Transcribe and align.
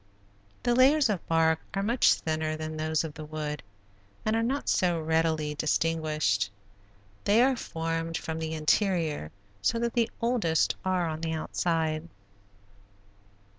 The 0.63 0.73
layers 0.73 1.09
of 1.09 1.23
bark 1.27 1.59
are 1.75 1.83
much 1.83 2.15
thinner 2.15 2.57
than 2.57 2.75
those 2.75 3.03
of 3.03 3.13
the 3.13 3.23
wood 3.23 3.61
and 4.25 4.35
are 4.35 4.41
not 4.41 4.67
so 4.67 4.99
readily 4.99 5.53
distinguished. 5.53 6.49
They 7.23 7.39
are 7.43 7.55
formed 7.55 8.17
from 8.17 8.39
the 8.39 8.55
interior 8.55 9.31
so 9.61 9.77
that 9.77 9.93
the 9.93 10.09
oldest 10.19 10.75
are 10.83 11.07
on 11.07 11.21
the 11.21 11.33
outside. 11.33 12.09